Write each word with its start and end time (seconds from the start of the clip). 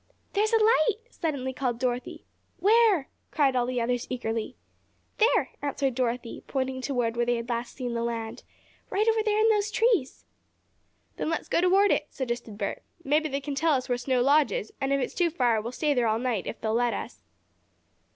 "There's 0.33 0.51
a 0.51 0.57
light!" 0.57 0.97
suddenly 1.11 1.53
called 1.53 1.77
Dorothy. 1.77 2.25
"Where?" 2.57 3.07
cried 3.29 3.55
all 3.55 3.67
the 3.67 3.79
others 3.79 4.07
eagerly. 4.09 4.55
"There," 5.19 5.51
answered 5.61 5.93
Dorothy, 5.93 6.41
pointing 6.47 6.81
toward 6.81 7.15
where 7.15 7.25
they 7.27 7.35
had 7.35 7.49
last 7.49 7.75
seen 7.75 7.93
the 7.93 8.01
land. 8.01 8.41
"Right 8.89 9.07
over 9.07 9.19
in 9.19 9.49
those 9.49 9.69
trees." 9.69 10.25
"Then 11.17 11.29
let's 11.29 11.47
go 11.49 11.61
toward 11.61 11.91
it," 11.91 12.07
suggested 12.09 12.57
Bert. 12.57 12.81
"Maybe 13.03 13.29
they 13.29 13.41
can 13.41 13.53
tell 13.53 13.73
us 13.73 13.87
where 13.87 13.97
Snow 13.99 14.23
Lodge 14.23 14.51
is, 14.51 14.73
and 14.81 14.91
if 14.91 14.99
it's 14.99 15.13
too 15.13 15.29
far 15.29 15.61
we'll 15.61 15.71
stay 15.71 15.93
there 15.93 16.07
all 16.07 16.17
night, 16.17 16.47
if 16.47 16.59
they'll 16.59 16.73
let 16.73 16.95
us." 16.95 17.21